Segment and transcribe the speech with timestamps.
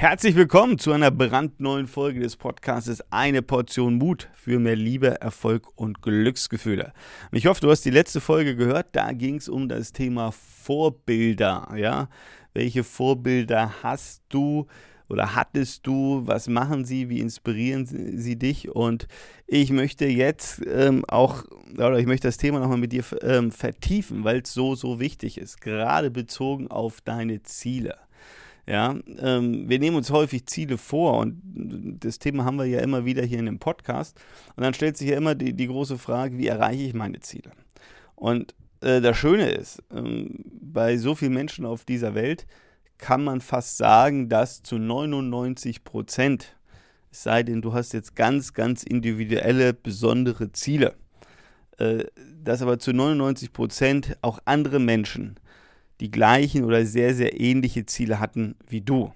[0.00, 5.68] Herzlich willkommen zu einer brandneuen Folge des Podcasts Eine Portion Mut für mehr Liebe, Erfolg
[5.76, 6.94] und Glücksgefühle.
[7.32, 8.86] Ich hoffe, du hast die letzte Folge gehört.
[8.92, 11.74] Da ging es um das Thema Vorbilder.
[11.76, 12.08] Ja,
[12.54, 14.66] welche Vorbilder hast du?
[15.10, 19.08] oder hattest du, was machen sie, wie inspirieren sie dich und
[19.48, 21.42] ich möchte jetzt ähm, auch,
[21.74, 25.36] oder ich möchte das Thema nochmal mit dir ähm, vertiefen, weil es so, so wichtig
[25.36, 27.96] ist, gerade bezogen auf deine Ziele.
[28.66, 31.40] Ja, ähm, wir nehmen uns häufig Ziele vor und
[32.00, 34.20] das Thema haben wir ja immer wieder hier in dem Podcast.
[34.56, 37.50] Und dann stellt sich ja immer die, die große Frage, wie erreiche ich meine Ziele?
[38.14, 42.46] Und äh, das Schöne ist, ähm, bei so vielen Menschen auf dieser Welt
[42.98, 46.56] kann man fast sagen, dass zu 99 Prozent,
[47.10, 50.94] es sei denn, du hast jetzt ganz, ganz individuelle, besondere Ziele,
[51.78, 52.04] äh,
[52.44, 55.39] dass aber zu 99 Prozent auch andere Menschen
[56.00, 59.12] die gleichen oder sehr, sehr ähnliche Ziele hatten wie du.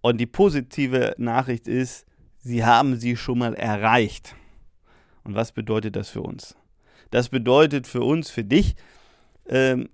[0.00, 2.04] Und die positive Nachricht ist,
[2.38, 4.36] sie haben sie schon mal erreicht.
[5.24, 6.54] Und was bedeutet das für uns?
[7.10, 8.76] Das bedeutet für uns, für dich,
[9.46, 9.88] ähm,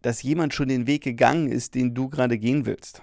[0.00, 3.02] dass jemand schon den Weg gegangen ist, den du gerade gehen willst.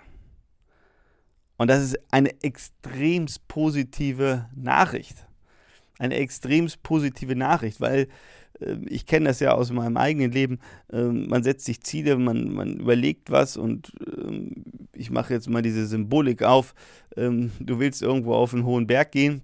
[1.57, 5.28] Und das ist eine extrem positive Nachricht.
[5.99, 8.07] Eine extrem positive Nachricht, weil
[8.61, 10.59] ähm, ich kenne das ja aus meinem eigenen Leben,
[10.91, 15.61] ähm, man setzt sich Ziele, man, man überlegt was und ähm, ich mache jetzt mal
[15.61, 16.73] diese Symbolik auf.
[17.15, 19.41] Du willst irgendwo auf einen hohen Berg gehen,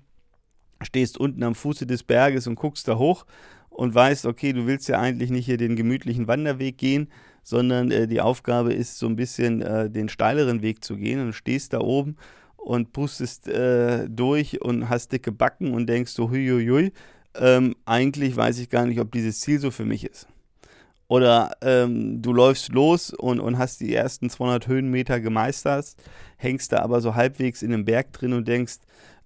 [0.81, 3.25] stehst unten am Fuße des Berges und guckst da hoch
[3.69, 7.09] und weißt, okay, du willst ja eigentlich nicht hier den gemütlichen Wanderweg gehen,
[7.43, 11.33] sondern äh, die Aufgabe ist so ein bisschen äh, den steileren Weg zu gehen und
[11.33, 12.15] stehst da oben
[12.65, 16.91] und pustest äh, durch und hast dicke Backen und denkst so, hui, hui, hui
[17.35, 20.27] ähm, eigentlich weiß ich gar nicht, ob dieses Ziel so für mich ist.
[21.07, 25.95] Oder ähm, du läufst los und, und hast die ersten 200 Höhenmeter gemeistert,
[26.37, 28.77] hängst da aber so halbwegs in dem Berg drin und denkst,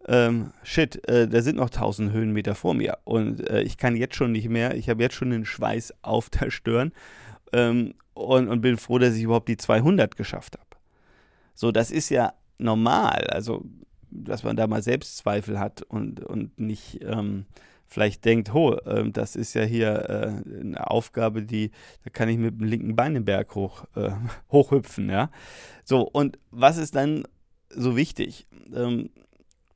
[0.07, 4.15] ähm, shit, äh, da sind noch 1000 Höhenmeter vor mir und äh, ich kann jetzt
[4.15, 6.91] schon nicht mehr, ich habe jetzt schon den Schweiß auf der Stirn
[7.53, 10.69] ähm, und, und bin froh, dass ich überhaupt die 200 geschafft habe.
[11.55, 13.65] So, das ist ja normal, also
[14.11, 17.45] dass man da mal Selbstzweifel hat und, und nicht ähm,
[17.89, 21.71] vielleicht denkt, oh, äh, das ist ja hier äh, eine Aufgabe, die,
[22.03, 24.11] da kann ich mit dem linken Bein den Berg hoch, äh,
[24.51, 25.29] hochhüpfen, ja.
[25.83, 27.23] So, und was ist dann
[27.69, 28.47] so wichtig?
[28.73, 29.09] Ähm,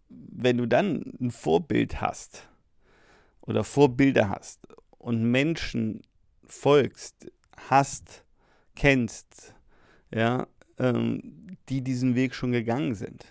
[0.10, 2.48] wenn du dann ein Vorbild hast
[3.42, 4.68] oder Vorbilder hast
[5.00, 6.02] und Menschen
[6.46, 7.32] folgst,
[7.70, 8.24] hast,
[8.76, 9.56] kennst,
[10.12, 10.48] ja,
[10.80, 13.26] ähm, die diesen Weg schon gegangen sind,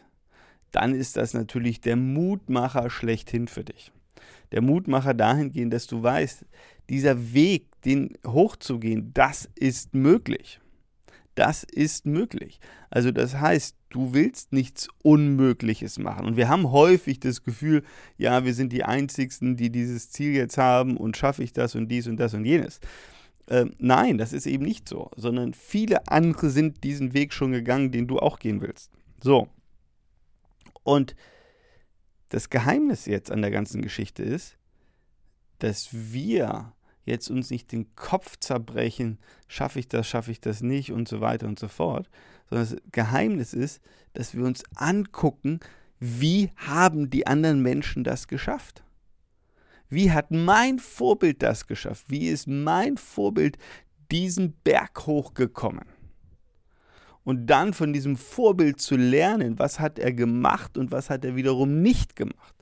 [0.70, 3.92] dann ist das natürlich der Mutmacher schlechthin für dich
[4.52, 6.44] der Mutmacher dahingehend, dass du weißt,
[6.88, 10.60] dieser Weg, den hochzugehen, das ist möglich.
[11.34, 12.60] Das ist möglich.
[12.90, 16.26] Also das heißt, du willst nichts Unmögliches machen.
[16.26, 17.82] Und wir haben häufig das Gefühl,
[18.18, 21.88] ja, wir sind die Einzigen, die dieses Ziel jetzt haben und schaffe ich das und
[21.88, 22.80] dies und das und jenes.
[23.52, 27.92] Ähm, nein, das ist eben nicht so, sondern viele andere sind diesen Weg schon gegangen,
[27.92, 28.90] den du auch gehen willst.
[29.22, 29.46] So.
[30.84, 31.14] Und
[32.30, 34.56] das Geheimnis jetzt an der ganzen Geschichte ist,
[35.58, 36.72] dass wir
[37.04, 39.18] jetzt uns nicht den Kopf zerbrechen,
[39.48, 42.08] schaffe ich das, schaffe ich das nicht und so weiter und so fort,
[42.48, 43.82] sondern das Geheimnis ist,
[44.14, 45.60] dass wir uns angucken,
[46.00, 48.82] wie haben die anderen Menschen das geschafft?
[49.92, 52.06] Wie hat mein Vorbild das geschafft?
[52.08, 53.58] Wie ist mein Vorbild
[54.10, 55.84] diesen Berg hochgekommen?
[57.24, 61.36] und dann von diesem Vorbild zu lernen, was hat er gemacht und was hat er
[61.36, 62.54] wiederum nicht gemacht.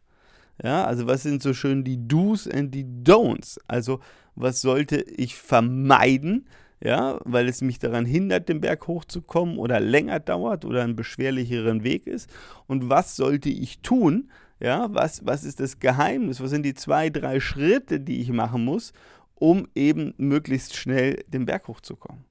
[0.62, 3.58] Ja, also was sind so schön die Do's und die Don'ts?
[3.66, 4.00] Also
[4.34, 6.46] was sollte ich vermeiden,
[6.82, 11.82] ja, weil es mich daran hindert, den Berg hochzukommen oder länger dauert oder einen beschwerlicheren
[11.82, 12.28] Weg ist?
[12.66, 14.30] Und was sollte ich tun?
[14.60, 16.40] Ja, was, was ist das Geheimnis?
[16.40, 18.92] Was sind die zwei, drei Schritte, die ich machen muss,
[19.34, 22.24] um eben möglichst schnell den Berg hochzukommen?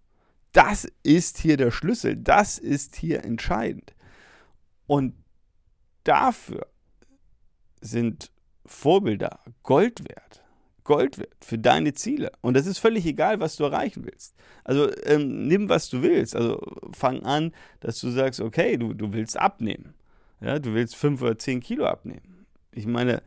[0.51, 3.95] Das ist hier der Schlüssel, das ist hier entscheidend.
[4.87, 5.15] Und
[6.03, 6.67] dafür
[7.81, 8.31] sind
[8.65, 10.43] Vorbilder Gold wert.
[10.83, 12.31] Gold wert für deine Ziele.
[12.41, 14.35] Und das ist völlig egal, was du erreichen willst.
[14.63, 16.35] Also ähm, nimm, was du willst.
[16.35, 16.59] Also
[16.93, 19.93] fang an, dass du sagst, okay, du, du willst abnehmen.
[20.41, 22.45] Ja, du willst fünf oder zehn Kilo abnehmen.
[22.71, 23.21] Ich meine,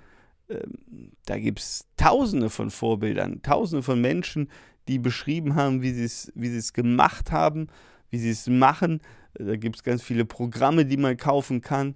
[0.48, 4.48] ähm, da gibt es tausende von Vorbildern, tausende von Menschen,
[4.88, 7.68] die beschrieben haben, wie sie es wie gemacht haben,
[8.10, 9.00] wie sie es machen.
[9.34, 11.94] Da gibt es ganz viele Programme, die man kaufen kann.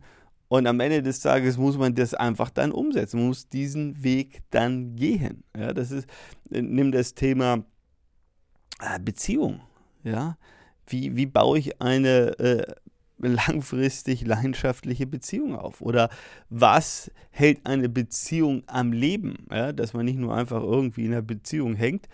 [0.49, 4.43] Und am Ende des Tages muss man das einfach dann umsetzen, man muss diesen Weg
[4.51, 5.43] dann gehen.
[5.57, 6.09] Ja, das ist,
[6.51, 7.65] äh, nimm das Thema
[8.81, 9.61] äh, Beziehung.
[10.05, 10.39] Ja,
[10.87, 12.75] wie, wie baue ich eine äh,
[13.19, 15.81] langfristig leidenschaftliche Beziehung auf?
[15.81, 16.11] Oder
[16.51, 19.47] was hält eine Beziehung am Leben?
[19.51, 22.09] Ja, dass man nicht nur einfach irgendwie in einer Beziehung hängt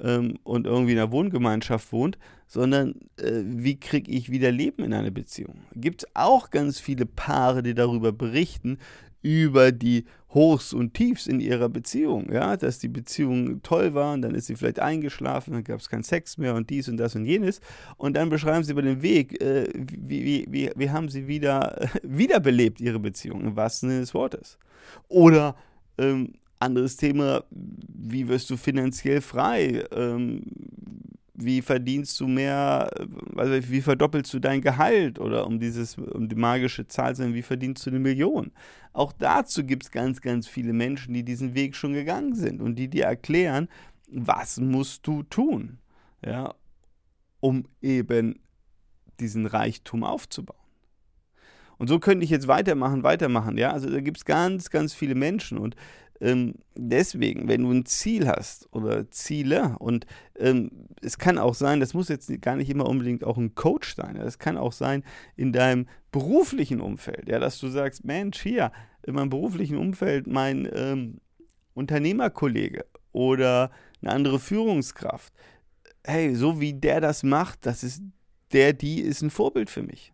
[0.00, 4.94] ähm, und irgendwie in einer Wohngemeinschaft wohnt, sondern äh, wie kriege ich wieder Leben in
[4.94, 5.60] eine Beziehung?
[5.74, 8.78] Gibt es auch ganz viele Paare, die darüber berichten,
[9.22, 14.22] über die Hochs und Tiefs in ihrer Beziehung, ja, dass die Beziehung toll war und
[14.22, 17.16] dann ist sie vielleicht eingeschlafen, dann gab es keinen Sex mehr und dies und das
[17.16, 17.60] und jenes
[17.96, 21.80] und dann beschreiben sie über den Weg, äh, wie, wie, wie, wie haben sie wieder
[21.80, 24.58] äh, wiederbelebt ihre Beziehung, im wahrsten Sinne des Wortes.
[25.08, 25.56] Oder
[25.96, 29.84] ähm, anderes Thema, wie wirst du finanziell frei?
[29.92, 30.42] Ähm,
[31.40, 32.90] wie verdienst du mehr,
[33.36, 37.34] also wie verdoppelst du dein Gehalt oder um dieses, um die magische Zahl zu sein,
[37.34, 38.50] wie verdienst du eine Million?
[38.92, 42.74] Auch dazu gibt es ganz, ganz viele Menschen, die diesen Weg schon gegangen sind und
[42.74, 43.68] die dir erklären,
[44.10, 45.78] was musst du tun,
[46.24, 46.54] ja,
[47.40, 48.40] um eben
[49.20, 50.58] diesen Reichtum aufzubauen.
[51.76, 53.70] Und so könnte ich jetzt weitermachen, weitermachen, ja.
[53.70, 55.76] Also da gibt es ganz, ganz viele Menschen und
[56.20, 60.06] ähm, deswegen, wenn du ein Ziel hast oder Ziele und
[60.36, 60.70] ähm,
[61.00, 64.16] es kann auch sein, das muss jetzt gar nicht immer unbedingt auch ein Coach sein,
[64.16, 65.04] es kann auch sein
[65.36, 68.72] in deinem beruflichen Umfeld, ja, dass du sagst, Mensch, hier
[69.06, 71.20] in meinem beruflichen Umfeld mein ähm,
[71.74, 73.70] Unternehmerkollege oder
[74.02, 75.32] eine andere Führungskraft,
[76.04, 78.02] hey, so wie der das macht, das ist
[78.52, 80.12] der, die ist ein Vorbild für mich.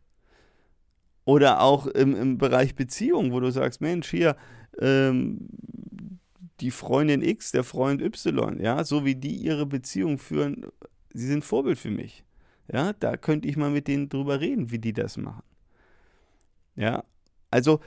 [1.25, 4.37] Oder auch im, im Bereich Beziehung, wo du sagst, Mensch, hier,
[4.81, 5.49] ähm,
[6.61, 10.67] die Freundin X, der Freund Y, ja, so wie die ihre Beziehung führen,
[11.12, 12.25] sie sind Vorbild für mich.
[12.73, 15.43] Ja, da könnte ich mal mit denen drüber reden, wie die das machen.
[16.77, 17.05] Ja,
[17.51, 17.81] also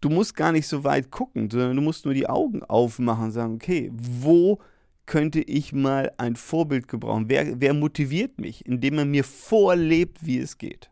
[0.00, 3.32] du musst gar nicht so weit gucken, sondern du musst nur die Augen aufmachen und
[3.32, 4.60] sagen, okay, wo
[5.06, 7.28] könnte ich mal ein Vorbild gebrauchen?
[7.28, 10.90] Wer, wer motiviert mich, indem er mir vorlebt, wie es geht?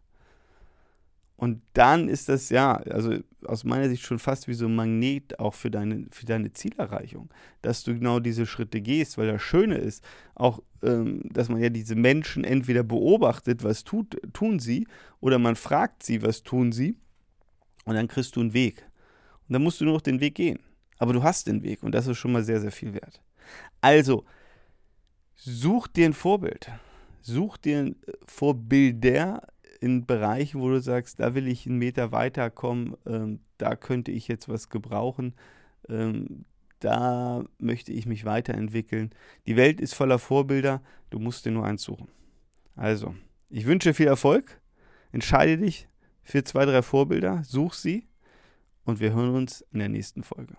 [1.42, 5.40] Und dann ist das ja, also aus meiner Sicht schon fast wie so ein Magnet
[5.40, 7.30] auch für deine, für deine Zielerreichung,
[7.62, 10.04] dass du genau diese Schritte gehst, weil das Schöne ist,
[10.36, 14.86] auch, ähm, dass man ja diese Menschen entweder beobachtet, was tut, tun sie,
[15.18, 16.94] oder man fragt sie, was tun sie,
[17.86, 18.88] und dann kriegst du einen Weg.
[19.48, 20.60] Und dann musst du nur noch den Weg gehen.
[20.98, 23.20] Aber du hast den Weg und das ist schon mal sehr, sehr viel wert.
[23.80, 24.24] Also,
[25.34, 26.70] such dir ein Vorbild.
[27.20, 27.96] Such dir ein
[28.26, 29.42] Vorbilder,
[29.82, 34.29] in Bereichen, wo du sagst, da will ich einen Meter weiterkommen, ähm, da könnte ich
[34.29, 35.34] jetzt was gebrauchen,
[35.88, 36.44] ähm,
[36.79, 39.11] da möchte ich mich weiterentwickeln.
[39.46, 42.08] Die Welt ist voller Vorbilder, du musst dir nur eins suchen.
[42.76, 43.14] Also,
[43.50, 44.61] ich wünsche viel Erfolg,
[45.11, 45.88] entscheide dich
[46.23, 48.06] für zwei, drei Vorbilder, such sie
[48.84, 50.56] und wir hören uns in der nächsten Folge.